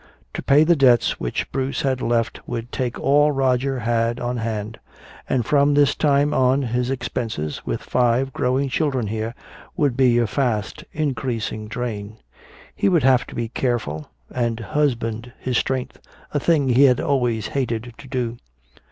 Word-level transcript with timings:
To 0.33 0.41
pay 0.41 0.63
the 0.63 0.75
debts 0.75 1.19
which 1.19 1.51
Bruce 1.51 1.83
had 1.83 2.01
left 2.01 2.39
would 2.47 2.71
take 2.71 2.99
all 2.99 3.31
Roger 3.31 3.77
had 3.81 4.19
on 4.19 4.37
hand; 4.37 4.79
and 5.29 5.45
from 5.45 5.75
this 5.75 5.93
time 5.93 6.33
on 6.33 6.63
his 6.63 6.89
expenses, 6.89 7.67
with 7.67 7.83
five 7.83 8.33
growing 8.33 8.67
children 8.67 9.05
here, 9.05 9.35
would 9.77 9.95
be 9.95 10.17
a 10.17 10.25
fast 10.25 10.83
increasing 10.91 11.67
drain. 11.67 12.17
He 12.75 12.89
would 12.89 13.03
have 13.03 13.27
to 13.27 13.35
be 13.35 13.49
careful 13.49 14.09
and 14.33 14.59
husband 14.59 15.33
his 15.39 15.59
strength, 15.59 15.99
a 16.33 16.39
thing 16.39 16.69
he 16.69 16.85
had 16.85 16.99
always 16.99 17.49
hated 17.49 17.93
to 17.99 18.07
do. 18.07 18.37